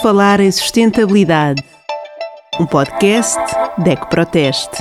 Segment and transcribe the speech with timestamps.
[0.00, 1.60] Falar em Sustentabilidade,
[2.60, 3.36] um podcast
[3.78, 4.80] DEC Proteste.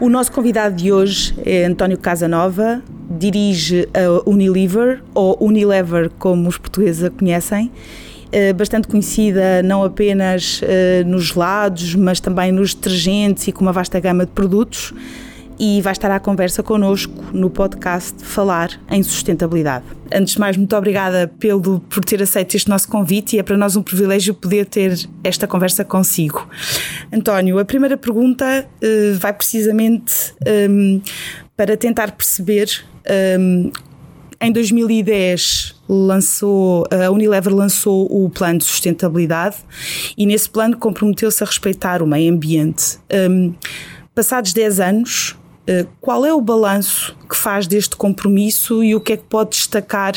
[0.00, 6.56] O nosso convidado de hoje é António Casanova, dirige a Unilever, ou Unilever como os
[6.56, 7.70] portugueses a conhecem,
[8.32, 13.72] eh, bastante conhecida não apenas eh, nos gelados, mas também nos detergentes e com uma
[13.72, 14.94] vasta gama de produtos
[15.60, 19.84] e vai estar à conversa connosco no podcast Falar em Sustentabilidade.
[20.10, 23.58] Antes de mais, muito obrigada pelo, por ter aceito este nosso convite e é para
[23.58, 26.48] nós um privilégio poder ter esta conversa consigo.
[27.12, 31.02] António, a primeira pergunta uh, vai precisamente um, ehm,
[31.54, 32.82] para tentar perceber.
[33.38, 33.70] Um, ehm,
[34.40, 39.56] em 2010 lançou, a Unilever lançou o plano de sustentabilidade
[40.16, 42.96] e nesse plano comprometeu-se a respeitar o meio ambiente.
[43.12, 43.54] Um, ehm,
[44.14, 45.36] passados 10 anos,
[46.00, 50.14] qual é o balanço que faz deste compromisso e o que é que pode destacar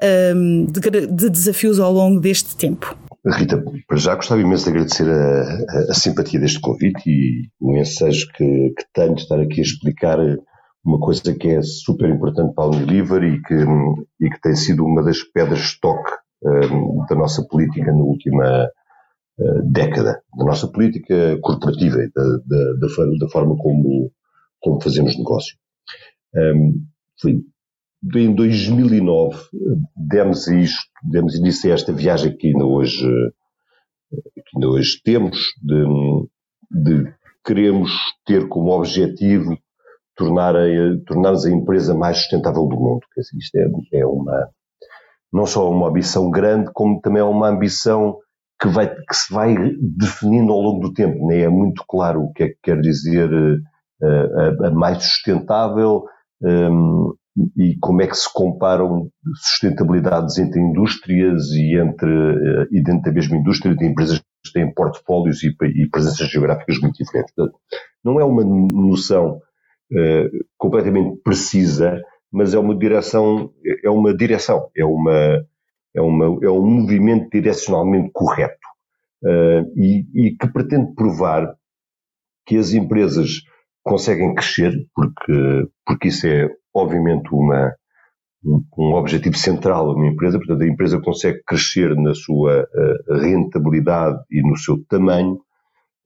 [0.00, 2.96] ehm, de, de, desafios ao longo deste tempo?
[3.26, 7.76] Rita, para já gostava imenso de agradecer a, a, a simpatia deste convite e o
[7.76, 10.18] ensejo que, que, tenho de estar aqui a explicar
[10.84, 13.54] uma coisa que é super importante para a Unilever e que,
[14.20, 18.04] e que tem sido uma das pedras de toque um, ehm, da nossa política na
[18.04, 18.68] última
[19.40, 24.12] uh, década, da nossa política corporativa, da, da, da, da forma como
[24.66, 25.56] como fazemos negócio.
[26.34, 26.84] Um,
[27.20, 27.40] foi,
[28.16, 29.38] em 2009
[29.96, 33.06] demos isto, demos início a esta viagem que ainda hoje,
[34.10, 35.84] que ainda hoje temos, de,
[36.82, 37.14] de
[37.44, 37.92] queremos
[38.26, 39.56] ter como objetivo
[40.16, 40.66] tornar a,
[41.06, 43.02] tornar-nos a empresa mais sustentável do mundo.
[43.38, 44.48] Isto é, é uma,
[45.32, 48.18] não só uma ambição grande, como também é uma ambição
[48.60, 51.24] que, vai, que se vai definindo ao longo do tempo.
[51.28, 53.30] Nem é muito claro o que é que quer dizer
[54.02, 56.04] a, a mais sustentável
[56.42, 57.14] um,
[57.56, 63.12] e como é que se comparam sustentabilidades entre indústrias e entre eh, e dentro da
[63.12, 67.34] mesma indústria de empresas que têm portfólios e, e presenças geográficas muito diferentes.
[67.34, 67.58] Portanto,
[68.02, 69.36] não é uma noção
[69.92, 72.00] uh, completamente precisa,
[72.32, 73.50] mas é uma direção,
[73.84, 75.44] é uma direção, é uma
[75.94, 78.68] é, uma, é um movimento direcionalmente correto
[79.24, 81.54] uh, e, e que pretende provar
[82.46, 83.40] que as empresas
[83.86, 87.72] conseguem crescer, porque, porque isso é obviamente uma,
[88.76, 94.18] um objetivo central de uma empresa, portanto a empresa consegue crescer na sua uh, rentabilidade
[94.30, 95.34] e no seu tamanho,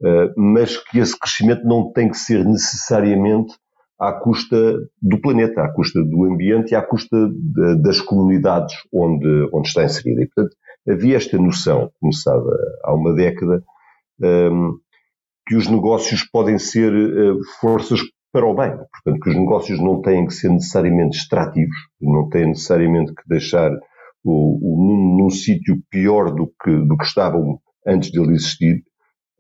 [0.03, 3.55] uh, mas que esse crescimento não tem que ser necessariamente
[3.99, 4.57] à custa
[5.01, 9.85] do planeta, à custa do ambiente e à custa de, das comunidades onde, onde está
[9.85, 10.23] inserida.
[10.23, 10.57] E, portanto,
[10.89, 12.51] havia esta noção, começada
[12.83, 13.63] há uma década,
[14.21, 14.71] um, ehm,
[15.51, 17.99] que os negócios podem ser uh, forças
[18.33, 18.71] para o bem.
[18.71, 23.73] Portanto, que os negócios não têm que ser necessariamente extrativos, não têm necessariamente que deixar
[24.23, 28.85] o, o mundo num sítio pior do que, do que estavam antes de ele existir,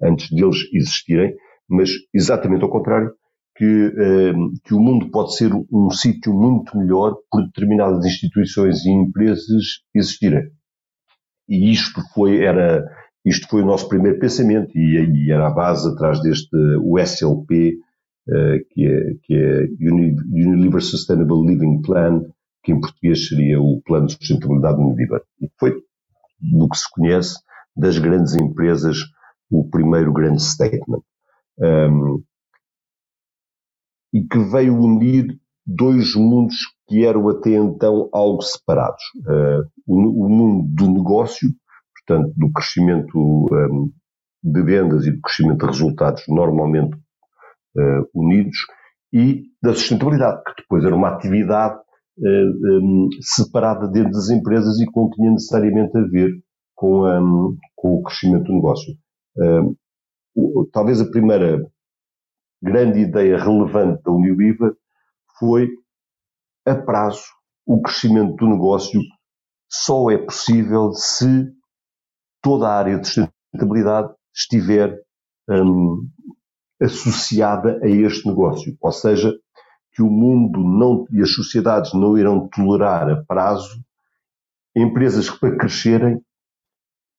[0.02, 1.32] antes deles existirem,
[1.68, 3.12] mas exatamente ao contrário,
[3.56, 4.32] que, eh,
[4.64, 10.42] que o mundo pode ser um sítio muito melhor por determinadas instituições e empresas existirem.
[11.48, 12.84] E isto foi, era,
[13.24, 17.78] isto foi o nosso primeiro pensamento e, e era a base atrás deste o SLP,
[18.28, 22.22] uh, que é, que é Unilever Sustainable Living Plan,
[22.62, 25.22] que em português seria o Plano de Sustentabilidade Unilever.
[25.40, 25.74] E foi,
[26.40, 27.38] do que se conhece,
[27.76, 28.98] das grandes empresas,
[29.50, 31.02] o primeiro grande statement.
[31.58, 32.22] Um,
[34.12, 36.56] e que veio unir dois mundos
[36.88, 39.02] que eram até então algo separados.
[39.18, 41.48] Uh, o, o mundo do negócio,
[42.10, 43.92] portanto, do crescimento um,
[44.42, 46.96] de vendas e do crescimento de resultados normalmente
[47.76, 48.56] uh, unidos,
[49.12, 51.78] e da sustentabilidade, que depois era uma atividade
[52.18, 56.30] uh, um, separada dentro das empresas e que não tinha necessariamente a ver
[56.74, 58.92] com, um, com o crescimento do negócio.
[59.36, 61.64] Uh, talvez a primeira
[62.62, 64.72] grande ideia relevante da Unilever
[65.38, 65.68] foi,
[66.66, 67.24] a prazo,
[67.66, 69.00] o crescimento do negócio
[69.68, 71.59] só é possível se
[72.42, 74.98] toda a área de sustentabilidade estiver
[75.48, 76.06] um,
[76.80, 78.76] associada a este negócio.
[78.80, 79.34] Ou seja,
[79.92, 83.82] que o mundo não, e as sociedades não irão tolerar a prazo
[84.74, 86.20] empresas que para crescerem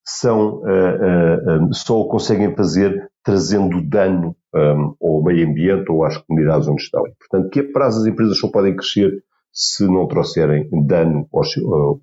[0.03, 6.03] são, uh, uh, um, só o conseguem fazer trazendo dano um, ao meio ambiente ou
[6.03, 7.03] às comunidades onde estão.
[7.19, 9.23] Portanto, que a prazo as empresas só podem crescer
[9.53, 11.53] se não trouxerem dano aos,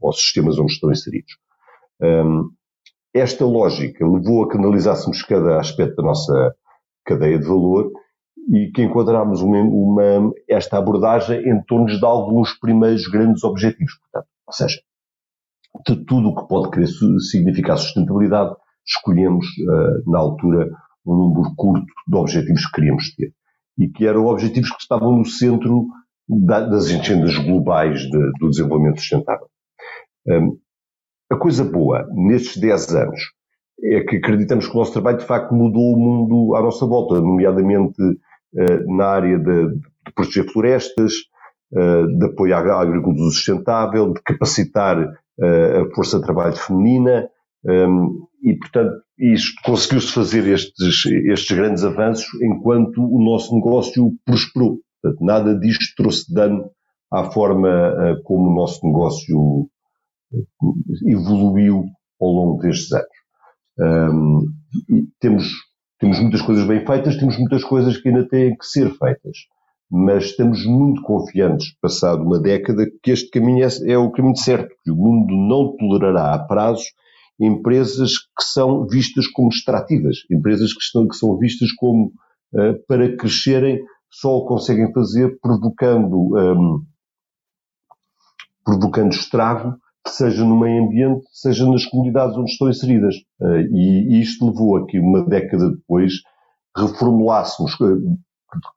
[0.03, 1.33] aos sistemas onde estão inseridos.
[2.01, 2.51] Um,
[3.19, 6.55] esta lógica levou a que analisássemos cada aspecto da nossa
[7.05, 7.91] cadeia de valor
[8.51, 13.93] e que enquadrámos uma, uma, esta abordagem em torno de alguns primeiros grandes objetivos.
[14.01, 14.81] Portanto, ou seja,
[15.87, 16.89] de tudo o que pode querer
[17.31, 18.55] significar sustentabilidade,
[18.87, 20.71] escolhemos uh, na altura
[21.07, 23.33] um número curto de objetivos que queríamos ter.
[23.79, 25.87] E que eram objetivos que estavam no centro
[26.29, 29.47] da, das agendas globais de, do desenvolvimento sustentável.
[30.27, 30.59] Um,
[31.31, 33.21] a coisa boa nestes 10 anos
[33.83, 37.21] é que acreditamos que o nosso trabalho de facto mudou o mundo à nossa volta,
[37.21, 41.13] nomeadamente uh, na área de, de proteger florestas,
[41.73, 47.29] uh, de apoio à agricultura sustentável, de capacitar uh, a força de trabalho feminina,
[47.65, 49.03] um, e portanto
[49.65, 54.79] conseguiu-se fazer estes, estes grandes avanços enquanto o nosso negócio prosperou.
[55.03, 56.71] Portanto, nada disto trouxe dano
[57.13, 59.69] à forma como o nosso negócio
[61.07, 61.85] evoluiu
[62.21, 63.07] ao longo destes anos.
[63.81, 64.45] Um,
[65.21, 65.53] temos,
[65.99, 69.39] temos muitas coisas bem feitas, temos muitas coisas que ainda têm que ser feitas,
[69.91, 74.75] mas estamos muito confiantes, passado uma década, que este caminho é, é o caminho certo,
[74.85, 76.85] que o mundo não tolerará a prazo
[77.41, 82.13] empresas que são vistas como extrativas, empresas que, estão, que são vistas como
[82.53, 83.81] uh, para crescerem
[84.11, 86.85] só o conseguem fazer provocando, um,
[88.65, 89.77] provocando estrago
[90.11, 93.15] seja no meio ambiente, seja nas comunidades onde estão inseridas.
[93.41, 96.15] Eh, e isto levou a que, uma década depois,
[96.77, 98.17] reformulássemos, eh,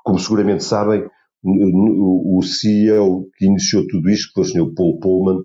[0.04, 1.06] como seguramente sabem,
[1.44, 4.76] o CEO que iniciou tudo isto, que foi o Sr.
[4.76, 5.44] Paul Pullman,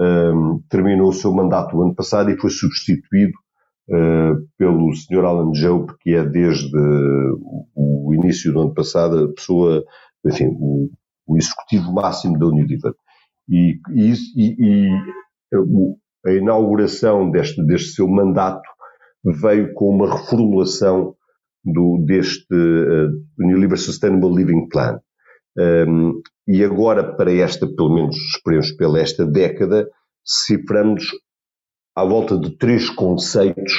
[0.00, 3.32] ehm, terminou o seu mandato o ano passado e foi substituído
[3.88, 5.24] eh, pelo Sr.
[5.24, 6.76] Alan Job, que é desde
[7.76, 9.84] o início do ano passado a pessoa,
[10.24, 10.90] enfim, o,
[11.26, 12.94] o executivo máximo da Unilever.
[13.48, 14.90] E, e, e,
[16.26, 18.68] a inauguração deste, deste seu mandato
[19.24, 21.14] veio com uma reformulação
[21.64, 25.00] do, deste uh, Unilever Sustainable Living Plan.
[25.58, 29.88] Um, e agora, para esta, pelo menos esperemos pela esta década,
[30.24, 31.04] ciframos
[31.94, 33.72] à volta de três conceitos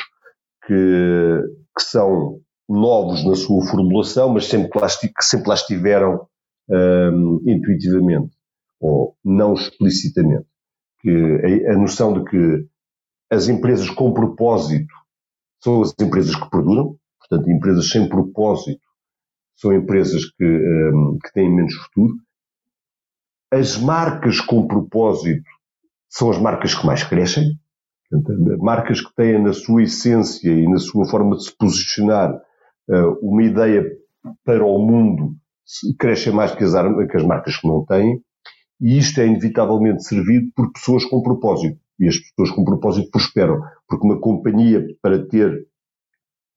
[0.65, 1.41] que,
[1.77, 6.27] que são novos na sua formulação, mas sempre lá, que sempre lá estiveram
[6.69, 8.35] um, intuitivamente,
[8.79, 10.45] ou não explicitamente
[10.99, 12.67] que a, a noção de que
[13.31, 14.93] as empresas com propósito
[15.61, 18.81] são as empresas que perduram, portanto, empresas sem propósito
[19.55, 22.13] são empresas que, um, que têm menos futuro.
[23.51, 25.49] As marcas com propósito
[26.09, 27.57] são as marcas que mais crescem,
[28.09, 33.19] portanto, marcas que têm na sua essência e na sua forma de se posicionar uh,
[33.21, 33.83] uma ideia
[34.43, 35.35] para o mundo
[35.97, 38.21] crescem mais que as, que as marcas que não têm.
[38.79, 41.79] E isto é inevitavelmente servido por pessoas com propósito.
[41.99, 43.59] E as pessoas com propósito prosperam.
[43.87, 45.67] Porque uma companhia, para ter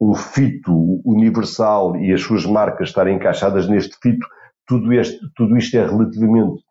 [0.00, 0.72] um fito
[1.04, 4.26] universal e as suas marcas estarem encaixadas neste fito,
[4.66, 6.62] tudo, este, tudo isto é relativamente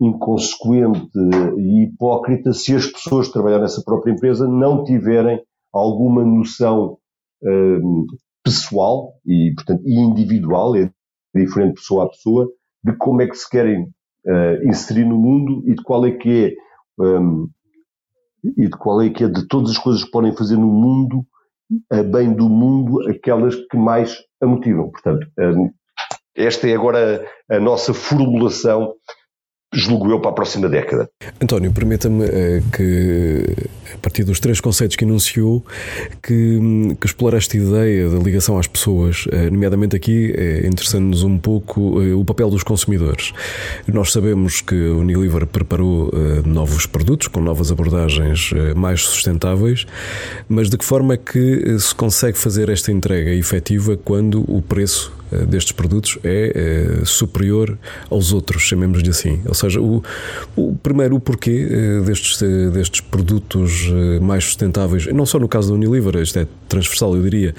[0.00, 1.18] inconsequente
[1.58, 5.40] e hipócrita se as pessoas que trabalham nessa própria empresa não tiverem
[5.72, 6.98] alguma noção
[7.42, 8.06] hum,
[8.42, 10.90] pessoal e, portanto, individual, é
[11.34, 12.48] diferente pessoa a pessoa,
[12.82, 13.88] de como é que se querem
[14.26, 16.56] uh, inserir no mundo e de qual é que
[16.98, 17.48] é um,
[18.44, 21.24] e de qual é que é de todas as coisas que podem fazer no mundo,
[21.90, 24.90] a bem do mundo, aquelas que mais a motivam.
[24.90, 25.70] Portanto, um,
[26.34, 28.94] esta é agora a nossa formulação
[29.72, 31.08] julgo eu, para a próxima década.
[31.40, 33.44] António, permita-me uh, que,
[33.94, 35.64] a partir dos três conceitos que enunciou,
[36.22, 41.38] que, que explorar esta ideia da ligação às pessoas, uh, nomeadamente aqui, é interessando-nos um
[41.38, 43.32] pouco uh, o papel dos consumidores.
[43.86, 46.10] Nós sabemos que o Unilever preparou
[46.44, 49.86] novos produtos com novas abordagens mais sustentáveis,
[50.48, 55.12] mas de que forma é que se consegue fazer esta entrega efetiva quando o preço
[55.48, 57.78] destes produtos é, é superior
[58.10, 59.40] aos outros, chamemos-lhe assim.
[59.46, 60.02] Ou seja, o,
[60.56, 65.74] o, primeiro, o porquê eh, destes, destes produtos mais sustentáveis, não só no caso da
[65.74, 67.54] Unilever, isto é transversal, eu diria,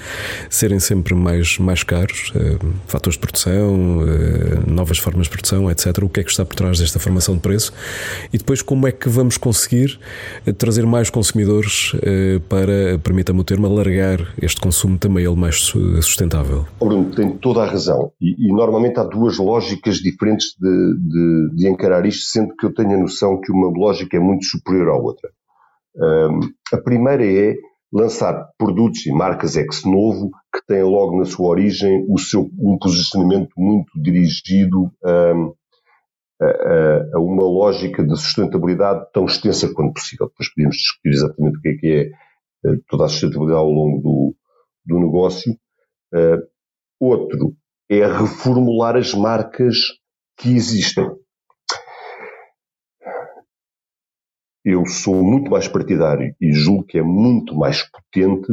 [0.48, 2.32] serem sempre mais, mais caros,
[2.86, 4.00] fatores de produção,
[4.66, 5.98] novas formas de produção, etc.
[6.02, 7.72] O que é que está por trás desta formação de preço?
[8.32, 9.98] E depois, como é que vamos conseguir
[10.58, 11.92] trazer mais consumidores
[12.48, 16.66] para, permita-me o termo, alargar este consumo também ele mais sustentável?
[16.78, 18.12] Bruno, tem toda a razão.
[18.20, 22.74] E, e, normalmente há duas lógicas diferentes de, de, de, encarar isto, sendo que eu
[22.74, 25.30] tenho a noção que uma lógica é muito superior à outra.
[25.96, 26.40] Um,
[26.72, 27.54] a primeira é
[27.92, 33.52] lançar produtos e marcas ex-novo que têm logo na sua origem o seu, um posicionamento
[33.56, 35.54] muito dirigido um,
[36.40, 40.26] a, a, uma lógica de sustentabilidade tão extensa quanto possível.
[40.26, 44.02] Depois podemos discutir exatamente o que é que é eh, toda a sustentabilidade ao longo
[44.02, 44.34] do,
[44.84, 45.52] do negócio.
[46.12, 46.53] Uh,
[47.00, 47.56] Outro
[47.90, 49.76] é reformular as marcas
[50.36, 51.06] que existem.
[54.64, 58.48] Eu sou muito mais partidário e julgo que é muito mais potente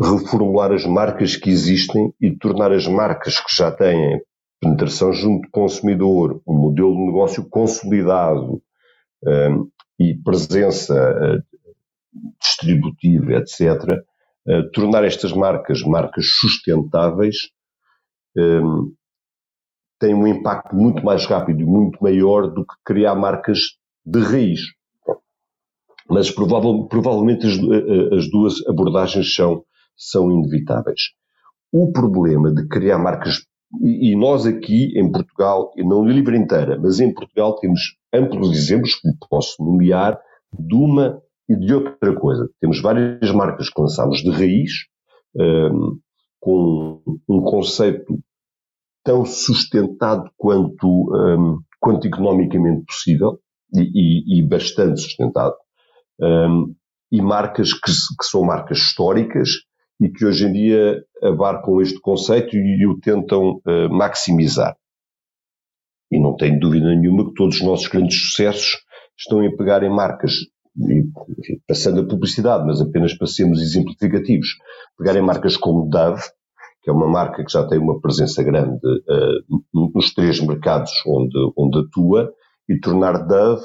[0.00, 4.20] reformular as marcas que existem e tornar as marcas que já têm
[4.60, 8.62] penetração junto do consumidor, um modelo de negócio consolidado
[9.24, 11.58] um, e presença uh,
[12.40, 14.02] distributiva, etc.,
[14.48, 17.50] uh, tornar estas marcas marcas sustentáveis
[18.36, 18.92] um,
[19.98, 23.58] tem um impacto muito mais rápido e muito maior do que criar marcas
[24.04, 24.60] de raiz.
[26.08, 29.64] Mas provável, provavelmente as, eh, as duas abordagens são
[29.96, 31.00] são inevitáveis.
[31.72, 33.46] O problema de criar marcas,
[33.82, 38.56] e, nós aqui em Portugal, e não no livro inteira, mas em Portugal temos amplos
[38.56, 40.18] exemplos que posso nomear
[40.52, 42.48] de uma e de outra coisa.
[42.60, 44.70] Temos várias marcas que lançámos de raiz,
[45.34, 45.98] um,
[46.40, 48.18] com um conceito
[49.06, 53.38] tão sustentado quanto, um, quanto economicamente possível
[53.72, 55.54] e, e, e bastante sustentado.
[56.20, 56.74] Um,
[57.12, 59.48] e marcas que, que, são marcas históricas
[60.00, 64.76] e que hoje em dia abarcam este conceito e o tentam uh, maximizar.
[66.10, 68.76] E não tenho dúvida nenhuma que todos os nossos grandes sucessos
[69.16, 70.32] estão em pegar em marcas,
[70.78, 71.04] e,
[71.66, 74.48] passando a publicidade, mas apenas para sermos exemplificativos,
[74.98, 76.22] pegar em marcas como Dove,
[76.86, 81.36] que é uma marca que já tem uma presença grande uh, nos três mercados onde,
[81.58, 82.32] onde atua,
[82.68, 83.64] e tornar Dove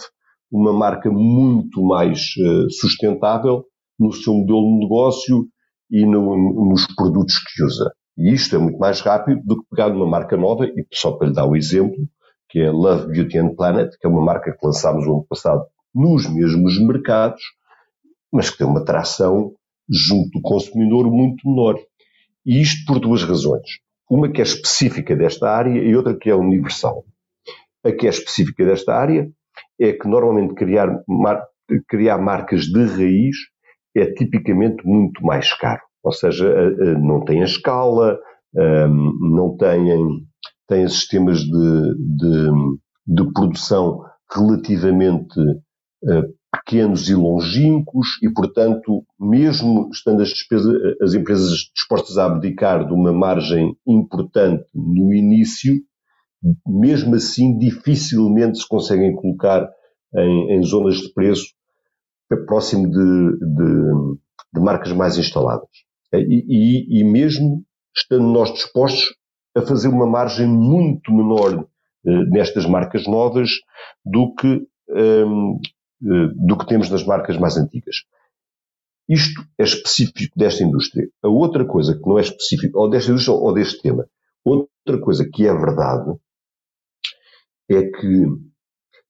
[0.52, 3.64] uma marca muito mais uh, sustentável
[4.00, 5.46] no seu modelo de negócio
[5.92, 7.94] e no, nos produtos que usa.
[8.18, 11.28] E isto é muito mais rápido do que pegar uma marca nova, e só para
[11.28, 11.98] lhe dar o exemplo,
[12.50, 15.64] que é Love Beauty and Planet, que é uma marca que lançámos o ano passado
[15.94, 17.44] nos mesmos mercados,
[18.34, 19.52] mas que tem uma tração
[19.88, 21.78] junto do consumidor muito menor.
[22.46, 23.68] E isto por duas razões.
[24.10, 27.06] Uma que é específica desta área e outra que é universal.
[27.84, 29.30] A que é específica desta área
[29.80, 31.42] é que normalmente criar, mar,
[31.88, 33.36] criar marcas de raiz
[33.96, 35.82] é tipicamente muito mais caro.
[36.04, 36.54] Ou seja,
[37.00, 38.20] não tem a escala,
[38.54, 40.26] não têm,
[40.68, 42.52] têm sistemas de, de,
[43.08, 45.36] de produção relativamente
[46.52, 52.94] pequenos e longínquos e, portanto, mesmo estando as, despesas, as empresas dispostas a abdicar de
[52.94, 55.76] uma margem importante no início,
[56.68, 59.70] mesmo assim dificilmente se conseguem colocar
[60.16, 61.48] em, em zonas de preço
[62.46, 64.18] próximo de, de,
[64.54, 65.70] de marcas mais instaladas.
[66.14, 67.64] E, e, e, mesmo
[67.96, 69.14] estando nós dispostos
[69.56, 71.66] a fazer uma margem muito menor
[72.06, 73.50] eh, nestas marcas novas
[74.06, 77.98] do que, ehm, eh, do que temos nas marcas mais antigas.
[79.08, 81.08] Isto é específico desta indústria.
[81.22, 84.08] A outra coisa que não é específico, ou desta indústria ou deste tema,
[84.44, 86.14] outra coisa que é verdade
[87.70, 88.26] é que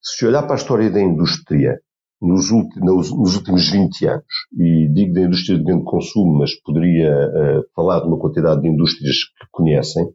[0.02, 1.80] se olhar para a história da indústria
[2.22, 7.12] nos, últimos, nos últimos 20 anos, e digo da indústria de grande consumo, mas poderia
[7.12, 10.08] uh, falar de uma quantidade de indústrias que conhecem,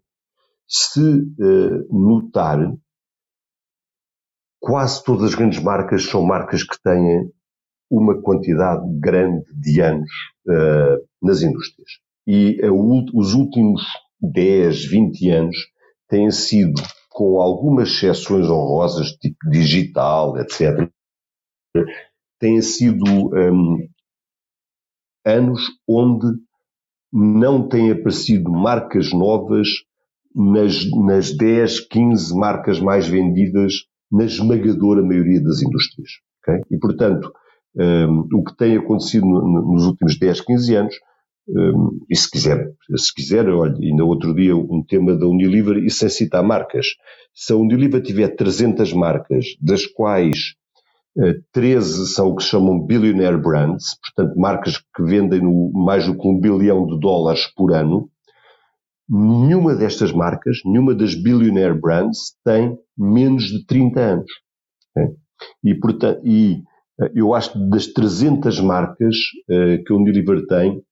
[0.68, 2.72] se uh, notar,
[4.60, 7.30] quase todas as grandes marcas são marcas que têm
[7.90, 10.10] uma quantidade grande de anos
[10.48, 11.90] uh, nas indústrias.
[12.26, 12.58] E
[13.14, 13.82] os últimos
[14.20, 15.56] 10, 20 anos
[16.08, 20.90] têm sido, com algumas exceções honrosas, tipo digital, etc.,
[22.38, 23.88] têm sido um,
[25.24, 26.26] anos onde
[27.12, 29.68] não têm aparecido marcas novas
[30.34, 33.86] nas, nas 10, 15 marcas mais vendidas
[34.16, 36.10] na esmagadora maioria das indústrias.
[36.42, 36.60] Okay?
[36.70, 37.32] E, portanto,
[37.76, 40.94] um, o que tem acontecido no, nos últimos 10, 15 anos,
[41.48, 45.90] um, e se quiser, se quiser, olha, ainda outro dia um tema da Unilever, e
[45.90, 46.86] sem citar marcas,
[47.34, 50.56] se a Unilever tiver 300 marcas, das quais
[51.52, 56.06] 13 eh, são o que se chamam billionaire brands, portanto marcas que vendem no, mais
[56.06, 58.10] do que um bilhão de dólares por ano.
[59.08, 64.32] Nenhuma destas marcas, nenhuma das billionaire brands tem menos de 30 anos.
[65.62, 66.62] E, portanto, e
[67.00, 69.16] eh, eu acho que das 300 marcas
[69.50, 70.82] uh, que a Unilever tem,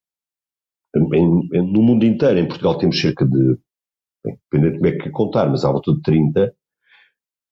[0.97, 3.59] em, em, no mundo inteiro, em Portugal temos cerca de,
[4.25, 6.54] bem, dependendo de como é que contar, mas à volta de 30,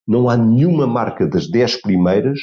[0.06, 2.38] não há nenhuma marca das 10 primeiras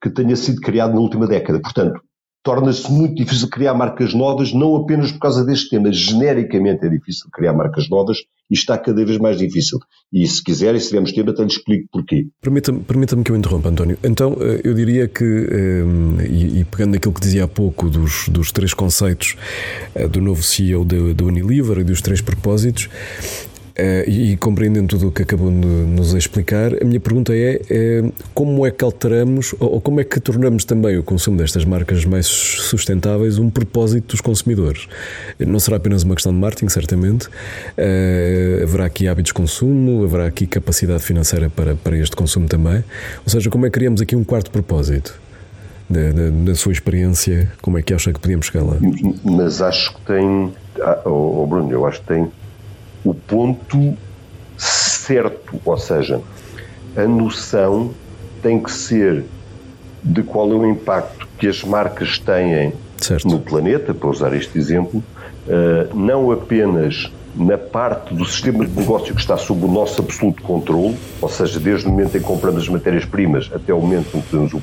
[0.00, 1.60] que tenha sido criado na última década.
[1.60, 2.00] Portanto,
[2.48, 5.92] torna-se muito difícil criar marcas novas, não apenas por causa deste tema.
[5.92, 8.16] Genericamente é difícil criar marcas novas
[8.50, 9.78] e está cada vez mais difícil.
[10.10, 12.26] E se quiserem, se tivermos tempo, até lhe explico porquê.
[12.40, 13.98] Permita-me permita que eu interrompa, António.
[14.02, 18.50] Então, eh, eu diria que, eh, e pegando aquilo que dizia há pouco dos, dos
[18.50, 19.36] três conceitos
[19.94, 22.88] eh, do novo CEO da Unilever e dos três propósitos,
[23.80, 28.10] Uh, e, compreendendo tudo o que acabou de nos explicar, a minha pergunta é, é
[28.34, 32.04] como é que alteramos ou, ou, como é que tornamos também o consumo destas marcas
[32.04, 34.88] mais sustentáveis um propósito dos consumidores?
[35.38, 37.28] Não será apenas uma questão de marketing, certamente.
[37.28, 42.82] Uh, haverá aqui hábitos de consumo, haverá aqui capacidade financeira para, para este consumo também.
[43.24, 45.14] Ou seja, como é que criamos aqui um quarto propósito?
[45.88, 48.76] Da, sua experiência, como é que acha que podíamos chegar lá?
[49.24, 50.52] Mas acho que tem,
[51.06, 52.30] oh, Bruno, eu acho que tem
[53.08, 53.96] o ponto
[54.58, 56.20] certo, ou seja,
[56.94, 57.92] a noção
[58.42, 59.24] tem que ser
[60.02, 63.26] de qual é o impacto que as marcas têm certo.
[63.26, 65.02] no planeta, para usar este exemplo,
[65.46, 70.42] uh, não apenas na parte do sistema de negócio que está sob o nosso absoluto
[70.42, 74.20] controle, ou seja, desde o momento em que compramos as matérias-primas até o momento em
[74.20, 74.60] que pomos o,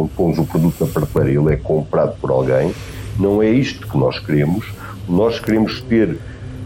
[0.00, 2.72] onde pomos o produto na prateleira e ele é comprado por alguém,
[3.18, 4.66] não é isto que nós queremos.
[5.08, 6.18] Nós queremos ter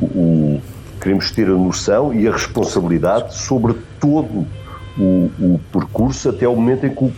[0.03, 0.61] o,
[1.01, 4.47] queremos ter a noção e a responsabilidade sobre todo
[4.99, 7.13] o, o percurso até o momento em que o,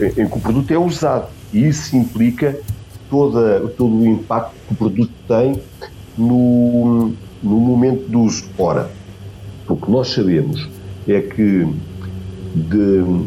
[0.00, 1.28] em que o produto é usado.
[1.52, 2.58] E isso implica
[3.10, 5.60] toda, todo o impacto que o produto tem
[6.16, 8.44] no, no momento do uso.
[8.58, 8.90] Ora,
[9.68, 10.68] o que nós sabemos
[11.08, 11.66] é que
[12.54, 13.26] de,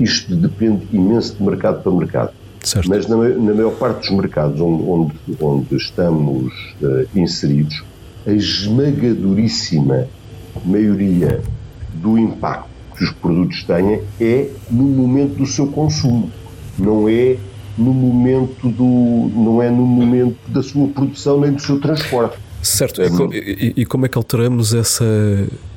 [0.00, 2.32] isto depende imenso de mercado para mercado.
[2.62, 2.88] Certo.
[2.88, 6.52] Mas na, na, maior parte dos mercados onde, onde, onde estamos
[6.82, 7.84] uh, inseridos,
[8.26, 10.08] a esmagadoríssima
[10.64, 11.40] maioria
[11.94, 16.30] do impacto que os produtos têm é no momento do seu consumo,
[16.78, 17.36] não é
[17.76, 22.38] no momento do não é no momento da sua produção nem do seu transporte.
[22.66, 25.04] Certo, é, e, e, como é que alteramos essa?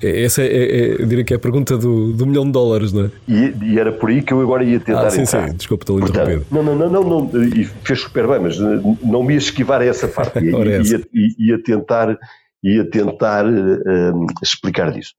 [0.02, 3.06] Essa é, é, é, diria que é a pergunta do, do milhão de dólares, não
[3.06, 3.12] é?
[3.28, 5.50] E, e, era por aí que eu agora ia tentar ah, sim, entrar.
[5.50, 6.48] Sim, desculpa, estou interrompido.
[6.52, 9.86] Não, não, não, não, não, e fez super bem, mas não me ia esquivar a
[9.86, 10.40] essa parte.
[10.40, 12.18] Ia, ia, ia, tentar,
[12.64, 15.14] ia tentar um, explicar disso.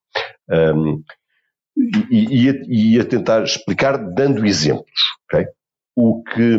[0.50, 1.02] Um,
[2.10, 5.00] e ia, ia tentar explicar dando exemplos,
[5.32, 5.46] ok?
[5.94, 6.56] O que,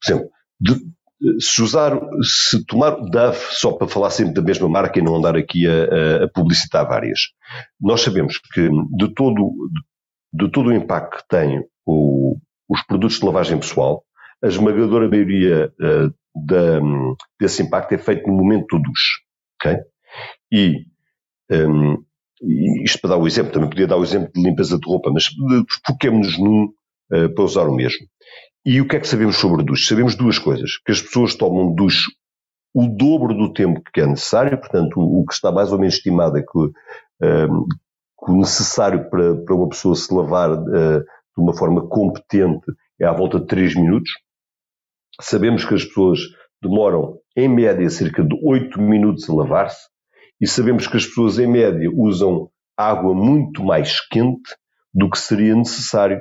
[0.00, 0.93] por exemplo, de,
[1.38, 5.16] se usar, se tomar o Dove só para falar sempre da mesma marca e não
[5.16, 7.20] andar aqui a, a publicitar várias,
[7.80, 9.50] nós sabemos que de todo,
[10.32, 12.36] de todo o impacto que têm o,
[12.68, 14.04] os produtos de lavagem pessoal,
[14.42, 16.14] a esmagadora maioria uh,
[16.46, 16.80] da,
[17.40, 19.20] desse impacto é feito no momento do duche.
[19.56, 19.78] Okay?
[20.52, 20.84] E
[21.50, 22.04] um,
[22.82, 25.28] isto para dar o exemplo, também podia dar o exemplo de limpeza de roupa, mas
[25.86, 26.64] foquemos-nos num
[27.12, 28.06] uh, para usar o mesmo.
[28.64, 29.86] E o que é que sabemos sobre duche?
[29.86, 30.78] Sabemos duas coisas.
[30.78, 32.10] Que as pessoas tomam duche
[32.74, 35.94] o dobro do tempo que é necessário, portanto, o, o que está mais ou menos
[35.94, 41.42] estimado é que, um, que o necessário para, para uma pessoa se lavar uh, de
[41.42, 42.64] uma forma competente
[43.00, 44.10] é à volta de 3 minutos.
[45.20, 46.20] Sabemos que as pessoas
[46.60, 49.88] demoram, em média, cerca de 8 minutos a lavar-se,
[50.40, 54.56] e sabemos que as pessoas, em média, usam água muito mais quente
[54.92, 56.20] do que seria necessário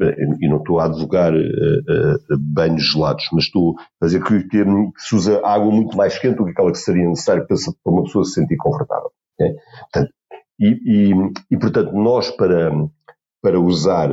[0.00, 4.64] e não estou a advogar uh, uh, banhos gelados, mas estou a dizer que, que,
[4.96, 8.24] se usa água muito mais quente do que aquela que seria necessária para, uma pessoa
[8.24, 9.10] se sentir confortável.
[9.34, 9.54] Okay?
[9.92, 10.12] Portanto,
[10.58, 11.12] e, e,
[11.50, 12.72] e, portanto, nós para,
[13.42, 14.08] para usar,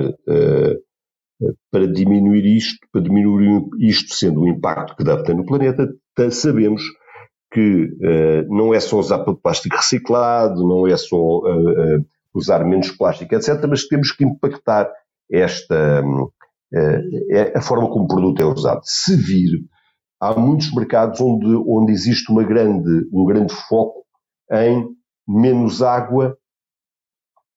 [1.72, 5.88] para diminuir isto, para diminuir isto sendo o impacto que deve ter no planeta,
[6.32, 6.82] sabemos
[7.54, 7.92] que
[8.50, 11.42] não é só usar plástico reciclado, não é só
[12.34, 14.92] usar menos plástico, etc., mas temos que impactar
[15.32, 16.04] esta
[16.74, 18.82] eh, é a forma como o produto é usado.
[18.84, 19.62] Se vir,
[20.20, 24.06] há muitos mercados onde, onde existe uma grande, um grande foco
[24.52, 24.88] em
[25.28, 26.38] menos água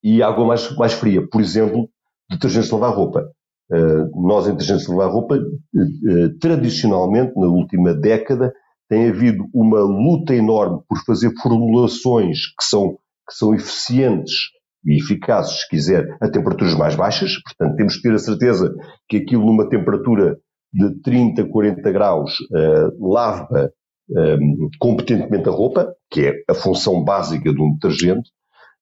[0.03, 1.27] e água mais, mais fria.
[1.27, 1.89] Por exemplo,
[2.29, 3.27] detergentes de lavar roupa.
[3.71, 8.53] Uh, nós, em detergentes de lavar roupa, uh, tradicionalmente, na última década,
[8.87, 14.54] tem havido uma luta enorme por fazer formulações que são, que são eficientes
[14.85, 17.31] e eficazes, se quiser, a temperaturas mais baixas.
[17.41, 18.73] Portanto, temos que ter a certeza
[19.09, 20.37] que aquilo numa temperatura
[20.71, 23.71] de 30, 40 graus uh, lava
[24.09, 24.37] um, eh,
[24.77, 28.29] competentemente a roupa, que é a função básica de um detergente.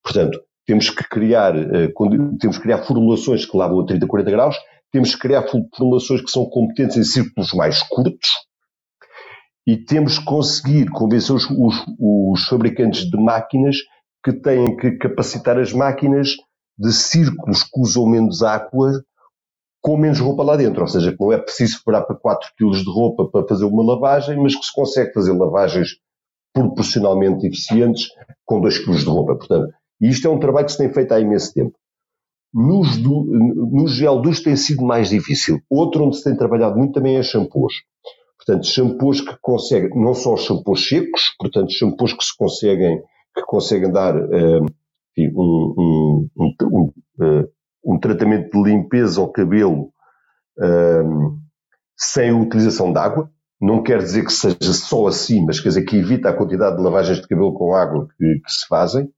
[0.02, 4.56] Portanto, temos que criar, uh, temos que criar formulações que lavam a 30, 40 graus,
[4.92, 5.44] temos que criar
[5.76, 8.28] formulações que são competentes em círculos mais curtos,
[9.66, 13.76] e temos que conseguir convencer os, os, os fabricantes de máquinas
[14.24, 16.30] que têm que capacitar as máquinas
[16.78, 19.04] de círculos que usam menos água
[19.82, 22.70] com menos roupa lá dentro, ou seja, que não é preciso esperar para 4 kg
[22.70, 25.98] de roupa para fazer uma lavagem, mas que se consegue fazer lavagens
[26.54, 28.08] proporcionalmente eficientes
[28.46, 29.36] com 2 kg de roupa.
[29.36, 31.76] Portanto, isto é um trabalho que se tem feito há imenso tempo.
[32.52, 35.60] Nos, do, no gel dos tem sido mais difícil.
[35.68, 37.74] Outro onde se tem trabalhado muito também é shampoos.
[38.38, 43.02] Portanto, shampoos que conseguem, não só os shampoos secos, portanto, shampoos que se conseguem
[43.34, 46.92] que conseguem dar enfim, um, um, um,
[47.84, 49.92] um, tratamento de limpeza ao cabelo
[51.96, 53.30] sem a utilização de água.
[53.60, 56.82] Não quer dizer que seja só assim, mas quer dizer que evita a quantidade de
[56.82, 59.08] lavagens de cabelo com água que, que se fazem.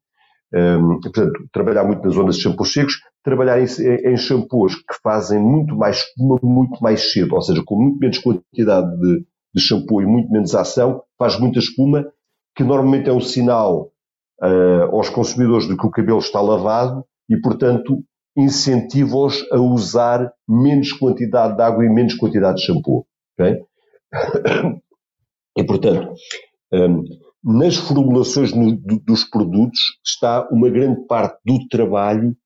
[0.54, 5.40] Um, portanto, trabalhar muito nas zonas de shampoos secos, trabalhar em, em shampoos que fazem
[5.40, 10.00] muito mais espuma muito mais cedo, ou seja, com muito menos quantidade de, de shampoo
[10.00, 12.06] e muito menos ação, faz muita espuma,
[12.54, 13.90] que normalmente é um sinal
[14.42, 18.02] uh, aos consumidores de que o cabelo está lavado e, portanto,
[18.36, 23.06] incentiva-os a usar menos quantidade de água e menos quantidade de shampoo.
[23.38, 23.60] Okay?
[25.56, 26.12] E, portanto,
[26.72, 27.02] um,
[27.42, 32.36] nas formulações no, do, dos produtos está uma grande parte do trabalho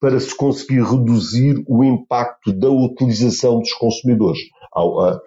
[0.00, 4.38] para se conseguir reduzir o impacto da utilização dos consumidores
[4.72, 5.20] ao, a,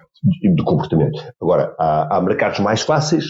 [0.55, 1.21] do comportamento.
[1.41, 3.25] Agora, há, há mercados mais fáceis,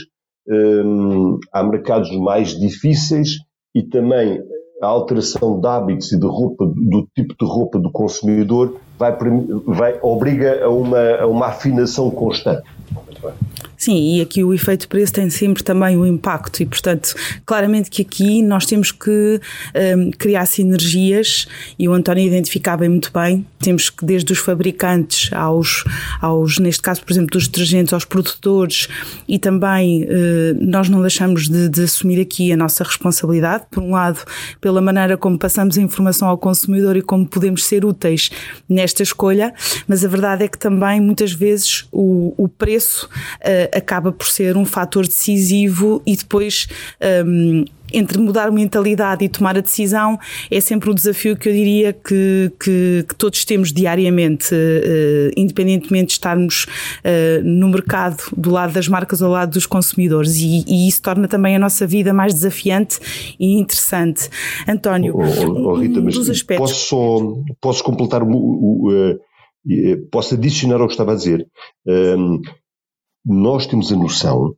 [0.50, 3.38] um, há mercados mais difíceis
[3.76, 4.42] e também
[4.82, 9.16] a alteração de hábitos e de roupa, do tipo de roupa do consumidor vai,
[9.66, 12.64] vai obriga a uma, a uma afinação constante.
[13.80, 17.16] Sim, e aqui o efeito preço tem sempre também o impacto, e portanto,
[17.46, 19.40] claramente que aqui nós temos que
[19.96, 21.48] um, criar sinergias,
[21.80, 25.86] e o António identificava muito bem, temos que desde os fabricantes aos,
[26.20, 28.90] aos neste caso, por exemplo, dos detergentes, aos produtores,
[29.26, 30.08] e também uh,
[30.60, 34.20] nós não deixamos de, de assumir aqui a nossa responsabilidade, por um lado,
[34.60, 38.30] pela maneira como passamos a informação ao consumidor e como podemos ser úteis
[38.68, 39.54] nesta escolha,
[39.88, 44.58] mas a verdade é que também muitas vezes o, o preço uh, acaba por ser
[44.58, 46.68] um fator decisivo e depois.
[47.26, 50.18] Um, entre mudar a mentalidade e tomar a decisão
[50.50, 56.08] é sempre um desafio que eu diria que, que, que todos temos diariamente, uh, independentemente
[56.08, 60.64] de estarmos uh, no mercado do lado das marcas ou do lado dos consumidores, e,
[60.68, 63.00] e, isso torna também a nossa vida mais desafiante
[63.40, 64.30] e interessante.
[64.68, 66.72] António, oh, oh, oh, Rita, um dos aspectos.
[66.72, 69.20] Posso, posso completar, o, o, o,
[70.12, 71.48] posso adicionar ao que estava a dizer.
[71.86, 72.42] Um,
[73.26, 74.56] nós temos a noção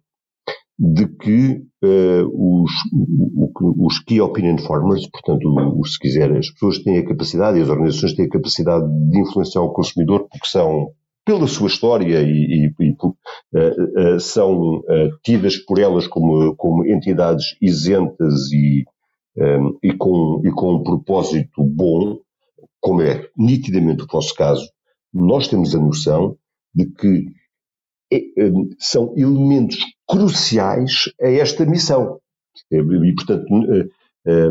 [0.77, 2.71] de que uh, os,
[3.77, 5.47] os Key Opinion Formers, portanto,
[5.79, 9.19] os, se quiser, as pessoas têm a capacidade e as organizações têm a capacidade de
[9.19, 10.91] influenciar o consumidor porque são,
[11.23, 14.81] pela sua história e, e, e uh, uh, são
[15.23, 18.83] tidas por elas como, como entidades isentas e,
[19.37, 22.17] um, e, com, e com um propósito bom,
[22.79, 24.67] como é nitidamente o vosso caso,
[25.13, 26.35] nós temos a noção
[26.73, 27.27] de que
[28.79, 32.19] são elementos cruciais a esta missão.
[32.71, 33.45] E, portanto,
[34.25, 34.49] é,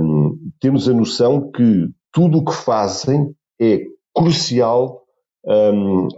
[0.60, 3.82] temos a noção que tudo o que fazem é
[4.14, 5.02] crucial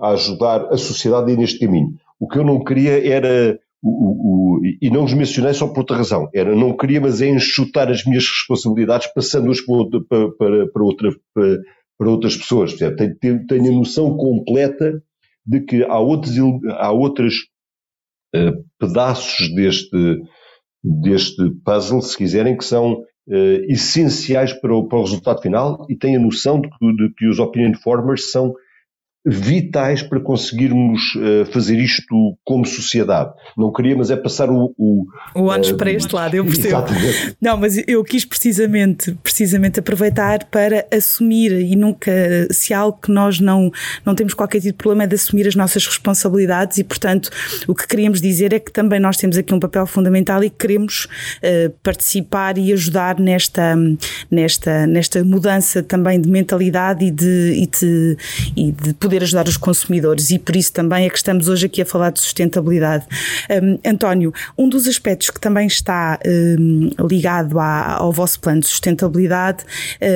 [0.01, 1.95] a ajudar a sociedade neste caminho.
[2.19, 5.97] O que eu não queria era, o, o, e não os mencionei só por outra
[5.97, 11.11] razão, era não queria, mas é enxutar as minhas responsabilidades passando-as para, para, para, outra,
[11.35, 12.75] para outras pessoas.
[12.75, 15.03] Tenho, tenho a noção completa
[15.47, 16.35] de que há outros,
[16.79, 17.35] há outros
[18.35, 20.21] uh, pedaços deste,
[20.83, 23.05] deste puzzle, se quiserem, que são uh,
[23.69, 27.29] essenciais para o, para o resultado final e tenho a noção de que, de que
[27.29, 28.55] os opinion formers são
[29.25, 33.33] vitais para conseguirmos uh, fazer isto como sociedade.
[33.57, 34.75] Não queria, mas é passar o.
[34.77, 35.07] O,
[35.37, 36.85] o antes uh, para este lado, eu percebo.
[37.41, 42.13] Não, mas eu quis precisamente, precisamente aproveitar para assumir e nunca,
[42.51, 43.71] se há algo que nós não,
[44.05, 47.31] não temos qualquer tipo de problema é de assumir as nossas responsabilidades e, portanto,
[47.67, 51.05] o que queríamos dizer é que também nós temos aqui um papel fundamental e queremos
[51.05, 53.75] uh, participar e ajudar nesta,
[54.31, 58.17] nesta, nesta mudança também de mentalidade e de, e de,
[58.57, 61.67] e de poder poder ajudar os consumidores e por isso também é que estamos hoje
[61.67, 63.05] aqui a falar de sustentabilidade.
[63.51, 68.69] Um, António, um dos aspectos que também está um, ligado à, ao vosso plano de
[68.69, 69.65] sustentabilidade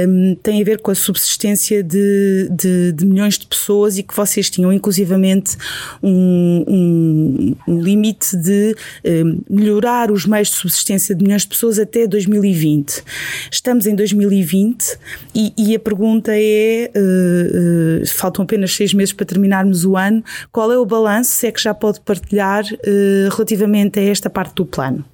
[0.08, 4.16] um, tem a ver com a subsistência de, de, de, milhões de pessoas e que
[4.16, 5.58] vocês tinham inclusivamente
[6.02, 13.02] um, limite de hum, melhorar os meios de subsistência de milhões de pessoas até 2020.
[13.50, 14.98] Estamos em 2020
[15.34, 19.96] e, e a pergunta é: uh, uh, faltam apenas seis seis meses para terminarmos o
[19.96, 20.22] ano.
[20.52, 24.54] Qual é o balanço, se é que já pode partilhar, uh, relativamente a esta parte
[24.54, 25.04] do plano?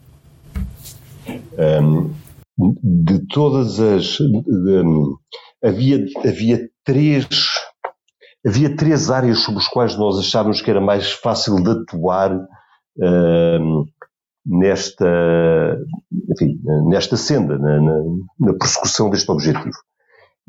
[1.58, 2.10] Um,
[2.82, 4.18] de todas as.
[4.18, 4.82] De,
[5.64, 7.26] havia, havia três.
[8.44, 12.36] Havia três áreas sobre as quais nós achávamos que era mais fácil de atuar
[12.98, 13.84] um,
[14.44, 15.78] nesta,
[16.28, 18.02] enfim, nesta senda, na, na,
[18.40, 19.70] na persecução deste objetivo.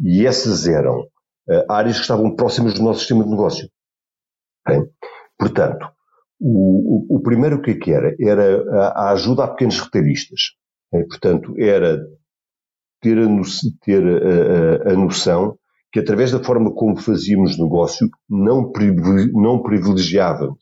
[0.03, 1.05] E essas eram uh,
[1.69, 3.69] áreas que estavam próximas do nosso sistema de negócio.
[4.67, 4.85] Bem,
[5.37, 5.87] portanto,
[6.39, 8.15] o, o, o, primeiro é que era?
[8.19, 10.41] Era a, a, ajuda a pequenos reteiristas.
[10.93, 11.99] E, portanto, era
[13.01, 13.27] ter, a,
[13.81, 15.57] ter a, a, a, noção
[15.91, 18.71] que, através da forma como fazíamos negócio, não,
[19.33, 20.57] não privilegiávamos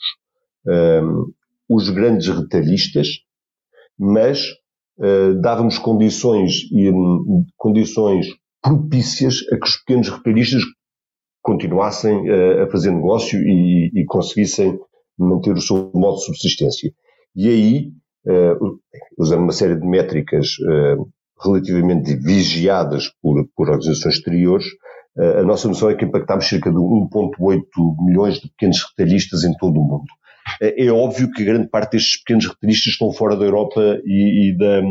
[0.68, 1.32] um,
[1.70, 3.08] os grandes retalhistas,
[3.98, 4.44] mas
[4.98, 8.28] uh, dávamos condições, e, um, condições
[8.62, 10.62] propícias a que os pequenos retalhistas
[11.42, 14.80] continuassem uh, a fazer negócio e, e, conseguissem
[15.18, 16.92] manter o seu modo de subsistência.
[17.36, 17.92] E aí,
[18.28, 18.80] uh,
[19.18, 20.50] usando uma série de métricas
[21.44, 24.68] relativamente vigiadas por, por organizações exteriores,
[25.40, 27.62] a nossa noção é que impactámos cerca de 1,8
[28.06, 30.06] milhões de pequenos retalhistas em todo o mundo.
[30.62, 34.82] É óbvio que grande parte destes pequenos retalhistas estão fora da Europa e, e da,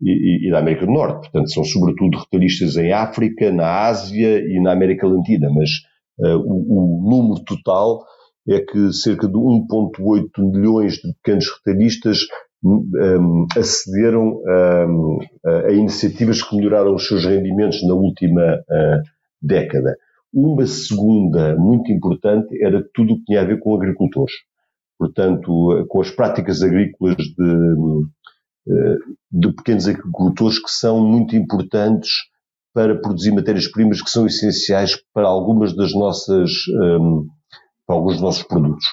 [0.00, 1.30] e, e, da América do Norte.
[1.30, 5.48] Portanto, são sobretudo retalhistas em África, na Ásia e na América Latina.
[5.50, 5.70] Mas
[6.18, 8.04] uh, o, o, número total
[8.48, 12.18] é que cerca de 1,8 milhões de pequenos retalhistas
[12.64, 19.02] um, acederam um, a iniciativas que melhoraram os seus rendimentos na última uh,
[19.42, 19.96] década.
[20.32, 24.32] Uma segunda muito importante era tudo o que tinha a ver com agricultores
[24.98, 28.06] portanto, com as práticas agrícolas de, eh,
[29.30, 32.10] de pequenos agricultores que são muito importantes
[32.74, 36.50] para produzir matérias-primas que são essenciais para algumas das nossas,
[36.82, 37.22] ehm,
[37.86, 38.84] para alguns dos nossos produtos.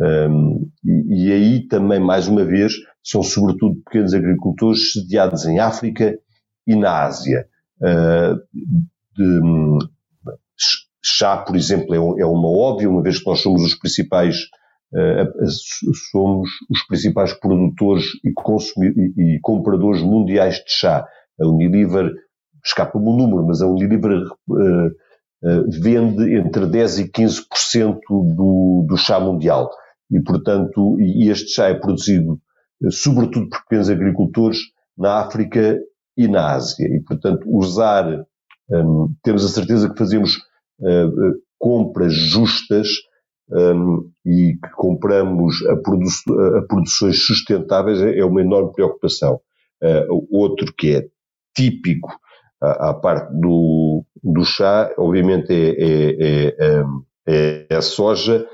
[0.00, 6.18] Ehm, e, aí também, mais uma vez, são sobretudo pequenos agricultores sediados em África
[6.66, 7.46] e na Ásia.
[7.78, 8.36] Uh,
[9.14, 9.86] de,
[11.02, 14.65] chá, por exemplo, é, é uma óbvia, uma vez que nós somos os principais eh,
[16.10, 18.32] somos os principais produtores e,
[19.16, 21.06] e, compradores mundiais de chá.
[21.40, 22.12] A Unilever,
[22.64, 27.98] escapa-me o número, mas a Unilever uh, uh, vende entre 10% e 15%
[28.34, 29.70] do, do chá mundial.
[30.10, 32.40] E, portanto, e este chá é produzido
[32.90, 34.58] sobretudo por pequenos agricultores
[34.96, 35.78] na África
[36.16, 36.86] e na Ásia.
[36.86, 38.24] E, portanto, usar,
[38.70, 40.36] um, temos a certeza que fazemos
[40.80, 42.88] uh, compras justas
[43.50, 46.06] um, e que compramos a, produ
[46.58, 49.40] a, produções sustentáveis é, é uma enorme preocupação.
[49.82, 51.06] Uh, outro que é
[51.54, 52.10] típico
[52.60, 56.56] à, à, parte do, do chá, obviamente, é, é,
[57.28, 58.46] é, é, a soja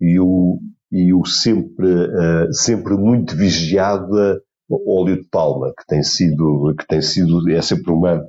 [0.00, 0.60] e o,
[0.92, 7.00] e o sempre, uh, sempre muito vigiada óleo de palma, que tem sido, que tem
[7.00, 8.22] sido é sempre uma,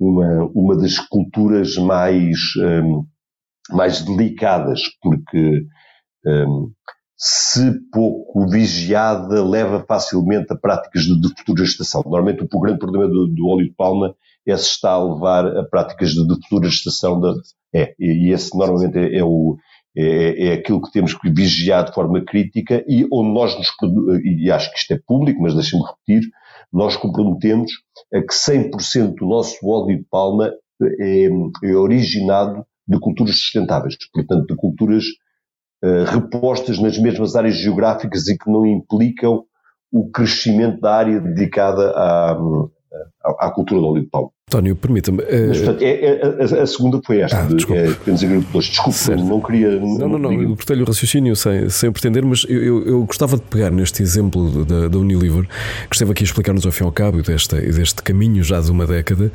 [0.00, 3.04] uma, uma das culturas mais um,
[3.70, 5.64] mais delicadas, porque
[6.26, 6.72] um,
[7.16, 12.00] se pouco vigiada, leva facilmente a práticas de, futura estação.
[12.04, 14.14] Normalmente o grande problema do, do, óleo de palma
[14.46, 17.20] é se está a levar a práticas de, futura estação.
[17.20, 17.32] De,
[17.74, 19.56] é, e esse normalmente é, é o,
[19.96, 23.68] é, é, aquilo que temos que vigiar de forma crítica e onde nós nos,
[24.22, 26.30] e acho que isto é público, mas deixem-me repetir,
[26.72, 27.72] nós comprometemos
[28.14, 30.52] a que 100% do nosso óleo de palma
[31.00, 31.28] é,
[31.64, 35.04] é originado de culturas sustentáveis, portanto, de culturas
[35.84, 39.44] uh, repostas nas mesmas áreas geográficas e que não implicam
[39.92, 44.30] o crescimento da área dedicada à, à, à cultura do óleo de palma.
[44.48, 45.22] António, permita-me.
[45.22, 45.48] Uh...
[45.48, 48.68] Mas, portanto, é, é, a, a, segunda foi esta, ah, de, é, pequenos agricultores.
[48.68, 49.78] Desculpe, não queria.
[49.78, 53.36] Não, não, não, não cortei-lhe o raciocínio sem, sem pretender, mas eu, eu, eu, gostava
[53.36, 55.46] de pegar neste exemplo da, da Unilever,
[55.88, 58.70] que esteve aqui a explicar-nos ao fim e ao cabo deste, deste caminho já de
[58.70, 59.30] uma década,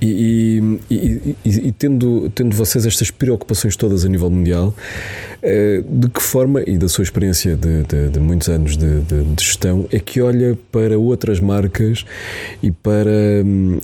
[0.00, 4.74] e, e, e, e, tendo, tendo vocês estas preocupações todas a nível mundial,
[5.42, 9.42] eh, de que forma, e da sua experiência de, de, de muitos anos de, de,
[9.42, 12.04] gestão, é que olha para outras marcas
[12.62, 13.10] e para,
[13.44, 13.78] hum,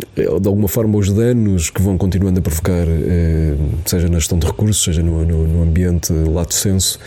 [0.51, 3.55] alguma forma, os danos que vão continuando a provocar, eh,
[3.87, 6.99] seja na gestão de recursos, seja no, no, no ambiente lato senso,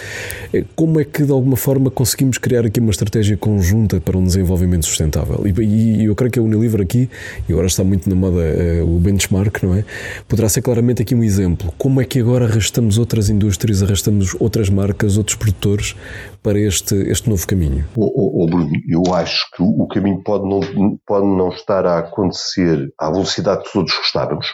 [0.54, 4.24] eh, como é que, de alguma forma, conseguimos criar aqui uma estratégia conjunta para um
[4.24, 5.44] desenvolvimento sustentável?
[5.46, 7.10] E, eu creio que a Unilever aqui,
[7.48, 8.42] e agora está muito na moda
[8.84, 9.84] o benchmark, não é?
[10.28, 11.74] Poderá ser claramente aqui um exemplo.
[11.78, 15.96] Como é que agora arrastamos outras indústrias, arrastamos outras marcas, outros produtores
[16.44, 17.86] para este, este novo caminho?
[17.96, 23.10] Oh, Bruno, eu acho que o caminho pode não, pode não estar a acontecer à
[23.10, 24.54] velocidade que todos gostávamos,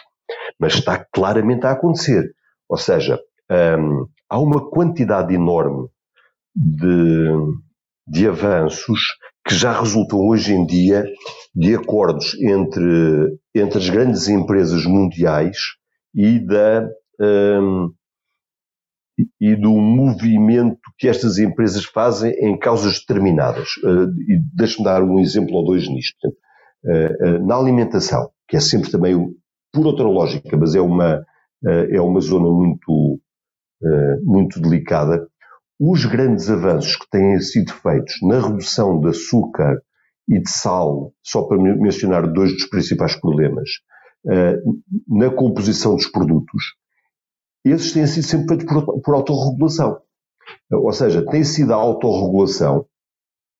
[0.58, 2.32] mas está claramente a acontecer.
[2.68, 3.18] Ou seja,
[3.50, 5.88] hum, há uma quantidade enorme
[6.54, 7.28] de,
[8.06, 9.00] de avanços
[9.44, 11.04] que já resultam hoje em dia
[11.54, 15.56] de acordos entre, entre as grandes empresas mundiais
[16.14, 16.88] e, da,
[17.20, 17.90] um,
[19.40, 23.68] e do movimento que estas empresas fazem em causas determinadas.
[23.84, 26.28] Uh, e deixe-me dar um exemplo ou dois nisto.
[26.84, 29.16] Uh, uh, na alimentação, que é sempre também,
[29.72, 31.24] por outra lógica, mas é uma,
[31.64, 33.20] é uma zona muito,
[34.24, 35.24] muito delicada,
[35.78, 39.80] os grandes avanços que têm sido feitos na redução de açúcar
[40.28, 43.70] e de sal, só para mencionar dois dos principais problemas,
[45.06, 46.74] na composição dos produtos,
[47.68, 50.00] esses têm sido sempre feitos por, por autorregulação.
[50.72, 52.86] Ou seja, tem sido a autorregulação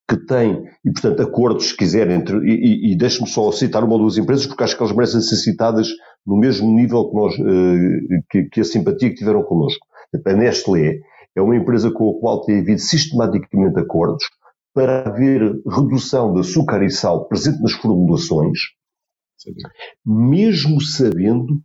[0.08, 3.92] que tem, e portanto, acordos, se quiser, entre, e, e, e deixe-me só citar uma
[3.92, 5.88] ou duas empresas, porque acho que elas merecem ser citadas
[6.26, 9.86] no mesmo nível que, nós, eh, que, que a simpatia que tiveram connosco.
[10.26, 10.98] A Nestlé
[11.36, 14.24] é uma empresa com a qual tem havido sistematicamente acordos
[14.74, 18.58] para haver redução de açúcar e sal presente nas formulações,
[20.04, 21.60] mesmo sabendo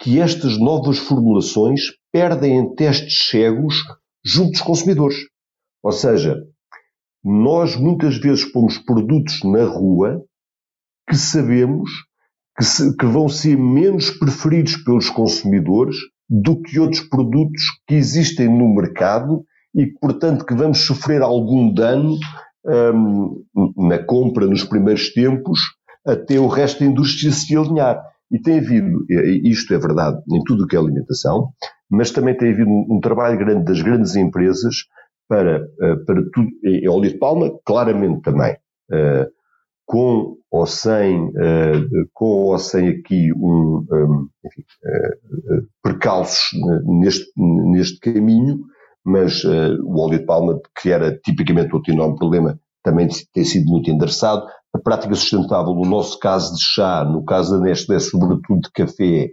[0.00, 3.76] que estas novas formulações perdem em testes cegos
[4.24, 5.18] junto dos consumidores.
[5.82, 6.36] Ou seja,
[7.22, 10.24] nós muitas vezes pomos produtos na rua
[11.08, 11.90] que sabemos
[12.56, 15.96] que, se, que, vão ser menos preferidos pelos consumidores
[16.28, 22.16] do que outros produtos que existem no mercado e, portanto, que vamos sofrer algum dano
[22.64, 23.44] um,
[23.76, 25.60] na compra nos primeiros tempos
[26.06, 28.02] até o resto da indústria se alinhar.
[28.30, 29.04] E tem havido,
[29.44, 31.48] isto é verdade em tudo o que é alimentação,
[31.90, 34.74] mas também tem havido um, trabalho grande das grandes empresas
[35.28, 38.56] para, eh, para tudo, e óleo de palma, claramente também,
[38.92, 39.28] eh,
[39.86, 43.86] com ou sem, eh, com ou sem aqui um,
[44.44, 44.62] enfim,
[45.82, 46.50] percalços
[46.84, 48.60] neste, neste caminho,
[49.04, 53.90] mas o óleo de palma, que era tipicamente outro enorme problema, também tem sido muito
[53.90, 54.46] endereçado.
[54.72, 59.30] A prática sustentável, no nosso caso de chá, no caso da Nestlé, sobretudo de café,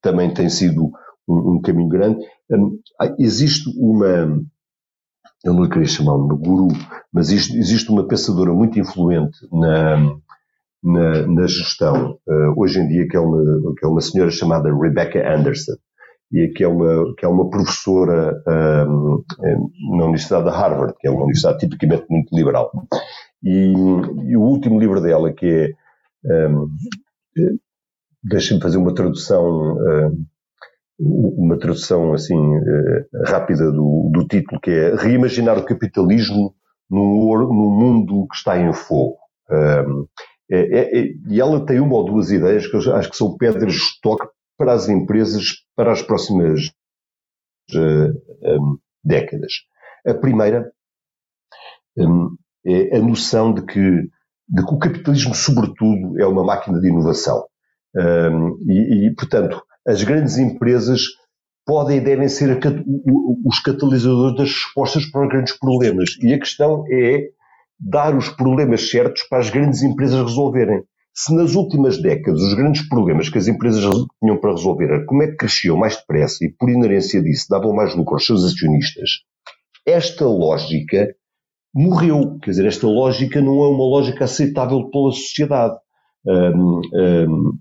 [0.00, 0.90] também tem sido
[1.28, 2.24] um, um caminho grande.
[3.18, 4.40] existe uma,
[5.44, 6.68] eu não lhe queria chamar de guru,
[7.12, 9.96] mas isto, existe uma pensadora muito influente na,
[10.82, 14.74] na, na gestão, uh, hoje em dia, que é, uma, que é uma senhora chamada
[14.74, 15.74] Rebecca Anderson,
[16.32, 18.42] e que é uma, que é uma professora
[18.88, 19.22] um,
[19.96, 22.70] na Universidade de Harvard, que é uma universidade tipicamente muito liberal.
[23.42, 23.72] E,
[24.28, 25.74] e o último livro dela, que
[26.24, 26.48] é.
[26.48, 26.68] Um,
[28.22, 29.76] Deixem-me fazer uma tradução.
[29.76, 30.26] Um,
[30.98, 36.54] uma tradução assim eh, rápida do, do título, que é Reimaginar o capitalismo
[36.90, 39.18] num, num mundo que está em fogo.
[39.50, 40.06] Um,
[40.50, 43.36] é, é, é, e ela tem uma ou duas ideias que eu acho que são
[43.36, 45.44] pedras de toque para as empresas
[45.74, 46.70] para as próximas
[47.74, 49.52] uh, um, décadas.
[50.06, 50.72] A primeira
[51.98, 52.36] um,
[52.66, 57.44] é a noção de que, de que o capitalismo, sobretudo, é uma máquina de inovação.
[58.66, 61.02] E, e, portanto, as grandes empresas
[61.64, 62.58] podem e devem ser
[63.44, 66.10] os catalisadores das respostas para os grandes problemas.
[66.20, 67.28] E a questão é
[67.78, 70.82] dar os problemas certos para as grandes empresas resolverem.
[71.14, 73.82] Se nas últimas décadas os grandes problemas que as empresas
[74.20, 77.72] tinham para resolver era como é que cresciam mais depressa e por inerência disso davam
[77.72, 79.10] mais lucro aos seus acionistas,
[79.86, 81.14] esta lógica
[81.76, 82.38] morreu.
[82.42, 85.76] Quer dizer, esta lógica não é uma lógica aceitável pela sociedade.
[86.26, 86.80] Um,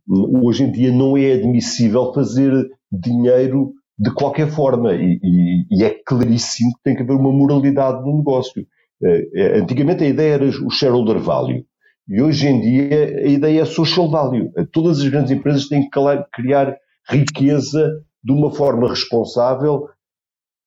[0.09, 2.51] um, hoje em dia não é admissível fazer
[2.91, 8.01] dinheiro de qualquer forma e, e, e, é claríssimo que tem que haver uma moralidade
[8.01, 8.65] no negócio.
[9.03, 11.63] Uh, antigamente a ideia era o shareholder value
[12.07, 14.51] e hoje em dia a ideia é social value.
[14.71, 15.99] Todas as grandes empresas têm que
[16.33, 16.75] criar
[17.07, 19.87] riqueza de uma forma responsável,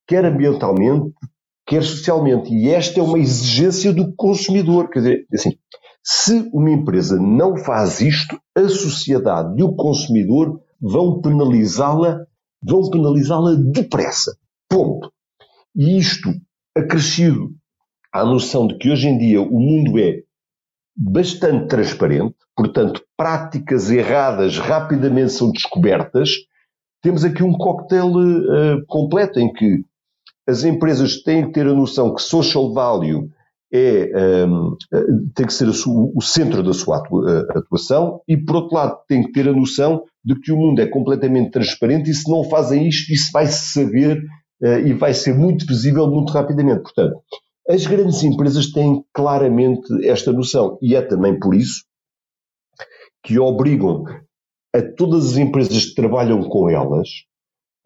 [0.07, 1.13] quer ambientalmente,
[1.69, 2.53] quer socialmente.
[2.53, 4.89] E esta é uma exigência do consumidor.
[4.89, 5.59] Quer dizer, assim,
[6.03, 12.25] se uma empresa não faz isto, a sociedade e o consumidor vão penalizá-la,
[12.63, 14.37] vão penalizá-la depressa.
[14.69, 15.13] Ponto.
[15.77, 16.31] E isto
[16.77, 17.51] acrescido
[18.13, 20.23] à noção de que hoje em dia o mundo é
[20.97, 26.31] bastante transparente, portanto, práticas erradas rapidamente são descobertas,
[27.03, 29.85] temos aqui um coquetel uh, completo em que
[30.49, 33.29] as empresas têm que ter a noção que social value
[33.71, 34.77] é, um,
[35.35, 37.03] tem que ser o centro da sua
[37.55, 40.87] atuação e, por outro lado, tem que ter a noção de que o mundo é
[40.87, 44.23] completamente transparente e se não fazem isto, isso vai se saber
[44.63, 46.81] uh, e vai ser muito visível muito rapidamente.
[46.81, 47.21] Portanto,
[47.69, 51.85] as grandes empresas têm claramente esta noção e é também por isso
[53.23, 54.05] que obrigam
[54.75, 57.09] a todas as empresas que trabalham com elas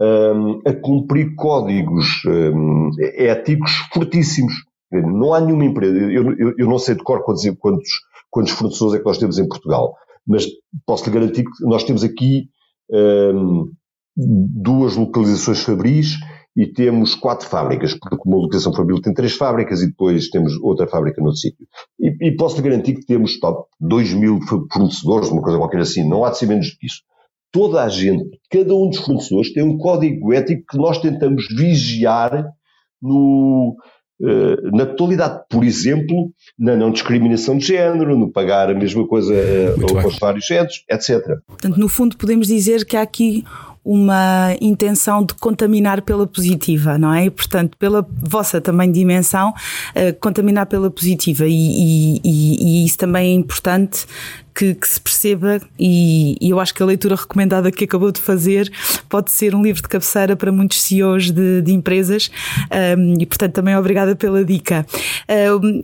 [0.03, 4.53] um, a cumprir códigos um, éticos fortíssimos.
[4.91, 7.91] Não há nenhuma empresa, eu, eu, eu não sei de cor quantos, quantos,
[8.31, 9.95] quantos fornecedores é que nós temos em Portugal,
[10.27, 10.45] mas
[10.85, 12.49] posso lhe garantir que nós temos aqui
[12.91, 13.71] um,
[14.17, 16.19] duas localizações fabris
[16.55, 20.87] e temos quatro fábricas, porque uma localização fabril tem três fábricas e depois temos outra
[20.87, 21.67] fábrica noutro sítio.
[21.99, 24.39] E, e posso lhe garantir que temos top, 2 mil
[24.71, 27.01] fornecedores, uma coisa qualquer assim, não há de ser menos do que isso.
[27.53, 32.51] Toda a gente, cada um dos fornecedores tem um código ético que nós tentamos vigiar
[33.01, 33.77] no,
[34.21, 35.43] uh, na totalidade.
[35.51, 40.47] Por exemplo, na não discriminação de género, no pagar a mesma coisa uh, aos vários
[40.47, 41.21] géneros, etc.
[41.47, 43.45] Portanto, no fundo, podemos dizer que há aqui
[43.85, 47.25] uma intenção de contaminar pela positiva, não é?
[47.25, 51.47] E, portanto, pela vossa também dimensão, uh, contaminar pela positiva.
[51.49, 54.07] E, e, e, isso também é importante
[54.55, 58.71] que, que se perceba, e, eu acho que a leitura recomendada que acabou de fazer
[59.09, 62.31] pode ser um livro de cabeceira para muitos CEOs de, de empresas,
[62.97, 64.87] um, e portanto também obrigada pela dica.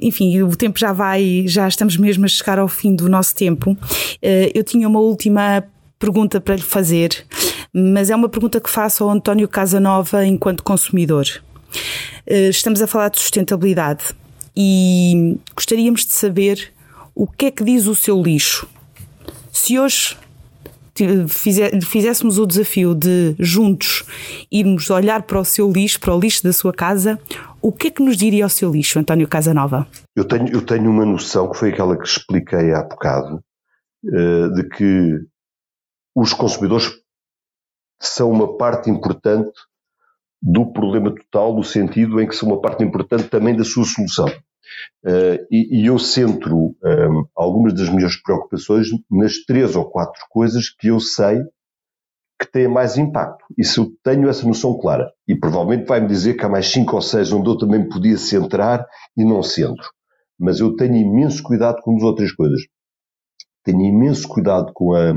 [0.01, 3.72] Enfim, o tempo já vai, já estamos mesmo a chegar ao fim do nosso tempo.
[3.72, 5.64] Uh, eu tinha uma última
[5.99, 7.26] pergunta para lhe fazer,
[7.72, 11.26] mas é uma pergunta que faço ao António Casanova enquanto consumidor.
[12.26, 14.05] Eh, estamos a falar de sustentabilidade
[14.57, 16.72] e gostaríamos de saber
[17.14, 18.68] o que é que diz o seu lixo.
[19.53, 20.16] Se hoje
[21.28, 24.05] fizéssemos o desafio de juntos
[24.51, 27.18] irmos olhar para o seu lixo, para o lixo da sua casa,
[27.62, 29.86] o que é que nos diria o seu lixo, António Casanova?
[30.16, 33.40] Eu tenho, eu tenho uma noção que foi aquela que expliquei há bocado,
[34.12, 35.20] eh, de que
[36.21, 36.91] os consumidores
[38.01, 39.53] são uma parte importante
[40.43, 44.27] do problema total, no sentido em que são uma parte importante também da sua solução.
[45.05, 50.21] Uh, e, e, eu centro um, ehm, algumas das minhas preocupações nas três ou quatro
[50.29, 51.41] coisas que eu sei
[52.39, 53.45] que têm mais impacto.
[53.57, 56.97] E se eu tenho essa noção clara, e provavelmente vai-me dizer que há mais cinco
[56.97, 58.85] ou seis onde eu também podia centrar
[59.16, 59.89] e não centro.
[60.39, 62.61] Mas eu tenho imenso cuidado com as outras coisas.
[63.64, 65.12] Tenho imenso cuidado com a,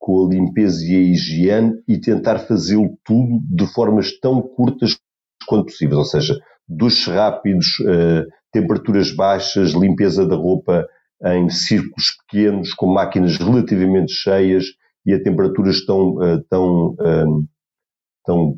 [0.00, 4.98] com a limpeza e a higiene e tentar fazê-lo tudo de formas tão curtas
[5.46, 6.34] quanto possível, ou seja,
[6.66, 10.88] duches rápidos, uh, temperaturas baixas, limpeza da roupa
[11.22, 14.64] em círculos pequenos, com máquinas relativamente cheias
[15.04, 17.46] e a temperaturas tão, uh, tão, uh,
[18.24, 18.56] tão,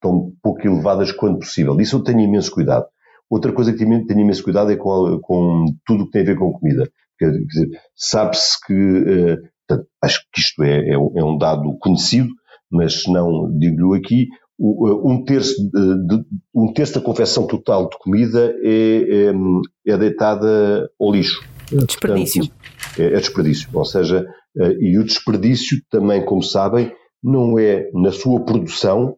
[0.00, 1.78] tão pouco elevadas quanto possível.
[1.78, 2.86] Isso eu tenho imenso cuidado.
[3.28, 6.38] Outra coisa que tenho, imenso cuidado é com, com tudo o que tem a ver
[6.38, 6.90] com comida.
[7.18, 12.28] Quer dizer, sabe-se que Portanto, acho que isto é, é, é, um dado conhecido,
[12.70, 17.88] mas se não digo-lhe aqui, uh, um terço, de, de, um terço da confecção total
[17.88, 21.42] de comida é, é, é deitada ao lixo.
[21.70, 22.42] Desperdício.
[22.42, 23.68] Portanto, é, é, desperdício.
[23.72, 26.92] Ou seja, uh, e o desperdício também, como sabem,
[27.22, 29.16] não é na sua produção,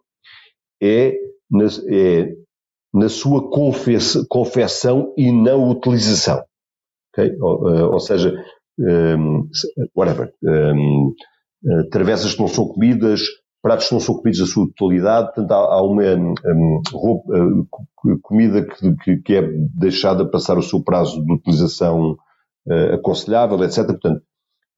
[0.80, 1.14] é
[1.51, 2.32] na, é
[2.94, 3.51] na sua
[4.28, 6.42] confecção e na utilização.
[7.12, 7.36] Okay?
[7.40, 8.32] Ou, uh, ou seja,
[8.79, 9.49] um,
[9.95, 11.12] whatever, um,
[11.64, 13.20] uh, travessas que não são comidas,
[13.62, 18.18] pratos que não são comidos na sua totalidade, portanto há, há uma um, roupa, uh,
[18.22, 18.66] comida
[19.03, 19.43] que, que, é
[19.74, 22.12] deixada passar o seu prazo de utilização
[22.66, 23.87] uh, aconselhável, etc.
[23.87, 24.22] Portanto,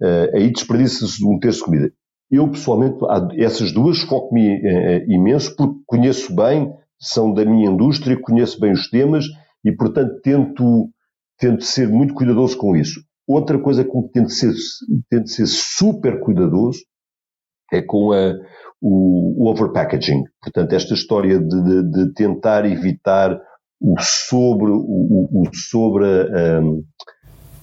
[0.03, 1.93] uh, aí desperdiça-se um terço de comida.
[2.31, 2.99] Eu, pessoalmente,
[3.39, 8.89] essas duas foco-me uh, imenso porque conheço bem, são da minha indústria, conheço bem os
[8.91, 9.25] temas
[9.65, 10.91] e, portanto, tento,
[11.39, 13.01] tento ser muito cuidadoso com isso.
[13.29, 14.55] Outra coisa com que tem de ser,
[15.11, 16.79] tem de ser super cuidadoso
[17.71, 18.35] é com a,
[18.81, 20.25] o, o overpackaging.
[20.43, 23.39] Portanto, esta história de, de, de tentar evitar
[23.79, 26.83] o sobre, o, o sobre um,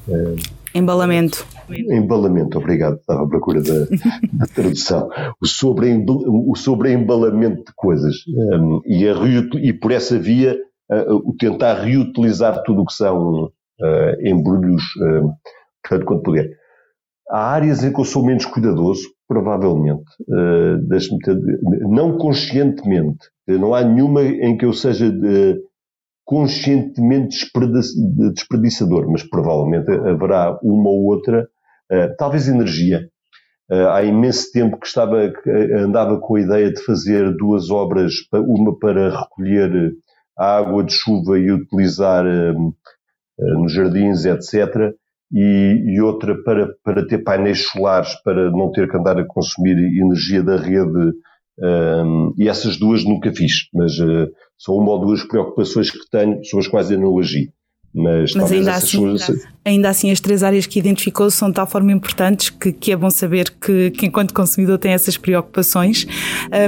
[0.07, 0.35] um,
[0.73, 1.45] embalamento.
[1.69, 3.85] Embalamento, obrigado, estava à procura da,
[4.33, 5.09] da tradução.
[5.41, 8.15] O sobre, o sobre embalamento de coisas.
[8.27, 9.13] Um, e, a,
[9.59, 10.55] e por essa via,
[10.91, 13.51] uh, o tentar reutilizar tudo o que são
[13.81, 15.31] uh, embrulhos, uh,
[15.83, 16.49] portanto, quando puder.
[17.29, 23.29] Há áreas em que eu sou menos cuidadoso, provavelmente, uh, não conscientemente.
[23.47, 25.59] Não há nenhuma em que eu seja de,
[26.23, 27.37] conscientemente
[28.33, 31.47] desperdiçador, mas provavelmente haverá uma ou outra,
[31.91, 33.07] uh, talvez energia.
[33.71, 35.31] Uh, há imenso tempo que estava,
[35.75, 39.95] andava com a ideia de fazer duas obras, uma para recolher
[40.37, 42.53] água de chuva e utilizar eh,
[43.37, 44.93] nos jardins, etc.
[45.31, 49.77] E, e, outra para, para ter painéis solares, para não ter que andar a consumir
[49.77, 51.13] energia da rede.
[51.57, 56.43] Um, e essas duas nunca fiz, mas uh, são uma ou duas preocupações que tenho
[56.43, 57.49] sobre as quais eu não agi.
[57.95, 59.47] Mas, mas ainda, assim, coisas...
[59.63, 62.95] ainda assim, as três áreas que identificou são de tal forma importantes que, que é
[62.97, 66.05] bom saber que, que, enquanto consumidor, tem essas preocupações.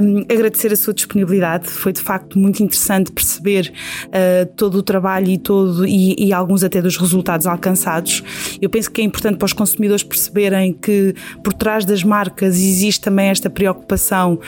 [0.02, 3.74] Um, agradecer a sua disponibilidade, foi de facto muito interessante perceber
[4.06, 8.24] uh, todo o trabalho e, todo, e, e, alguns até dos resultados alcançados.
[8.62, 11.14] Eu penso que é importante para os consumidores perceberem que
[11.44, 14.40] por trás das marcas existe também esta preocupação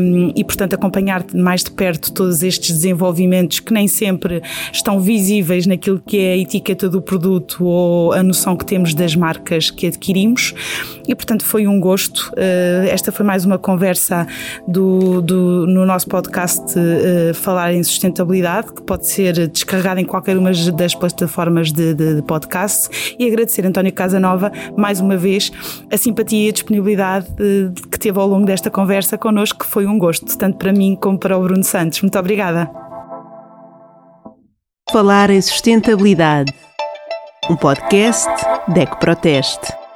[0.00, 4.42] um, e, portanto, acompanhar mais de perto todos estes desenvolvimentos que nem sempre
[4.72, 9.14] estão visíveis naquilo que é a etiqueta do produto ou a noção que temos das
[9.14, 10.54] marcas que adquirimos
[11.06, 12.32] e, portanto, foi um gosto.
[12.32, 14.26] Uh, esta foi mais uma conversa
[14.66, 20.36] do, do no nosso podcast uh, Falar em Sustentabilidade, que pode ser descarregada em qualquer
[20.38, 23.16] uma das plataformas de, de, de podcast.
[23.18, 25.52] E agradecer António Casanova mais uma vez
[25.92, 29.86] a simpatia e a disponibilidade uh, que teve ao longo desta conversa connosco, que foi
[29.86, 32.00] um gosto, tanto para mim como para o Bruno Santos.
[32.00, 32.87] Muito obrigada.
[34.90, 36.50] Falar em Sustentabilidade,
[37.50, 38.26] um podcast
[38.68, 39.87] DEC Proteste.